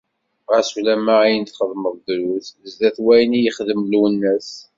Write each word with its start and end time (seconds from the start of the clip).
Xas 0.49 0.69
ulamma 0.77 1.15
ayen 1.23 1.43
txedmeḍ 1.45 1.95
drus 2.07 2.47
sdat 2.71 2.97
wayen 3.05 3.37
i 3.37 3.39
yexdem 3.41 3.81
Lwennas. 3.91 4.49